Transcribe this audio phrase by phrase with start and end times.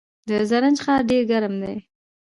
[0.27, 1.77] د زرنج ښار ډیر ګرم دی